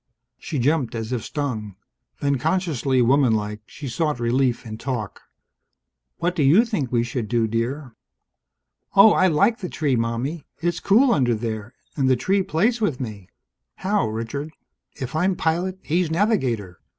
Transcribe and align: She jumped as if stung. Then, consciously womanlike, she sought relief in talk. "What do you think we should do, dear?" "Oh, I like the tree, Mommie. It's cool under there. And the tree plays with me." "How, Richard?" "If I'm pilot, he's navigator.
She 0.39 0.57
jumped 0.57 0.95
as 0.95 1.11
if 1.11 1.23
stung. 1.23 1.75
Then, 2.21 2.39
consciously 2.39 3.03
womanlike, 3.03 3.59
she 3.67 3.87
sought 3.87 4.19
relief 4.19 4.65
in 4.65 4.79
talk. 4.79 5.21
"What 6.17 6.35
do 6.35 6.41
you 6.41 6.65
think 6.65 6.91
we 6.91 7.03
should 7.03 7.27
do, 7.27 7.45
dear?" 7.47 7.95
"Oh, 8.95 9.11
I 9.13 9.27
like 9.27 9.59
the 9.59 9.69
tree, 9.69 9.95
Mommie. 9.95 10.47
It's 10.59 10.79
cool 10.79 11.11
under 11.13 11.35
there. 11.35 11.75
And 11.95 12.09
the 12.09 12.15
tree 12.15 12.41
plays 12.41 12.81
with 12.81 12.99
me." 12.99 13.29
"How, 13.75 14.07
Richard?" 14.07 14.49
"If 14.99 15.15
I'm 15.15 15.35
pilot, 15.35 15.77
he's 15.83 16.09
navigator. 16.09 16.79